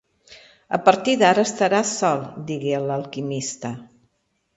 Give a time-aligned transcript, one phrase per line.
[0.77, 3.71] "A partir d'ara, estaràs sol", digué l'alquimista.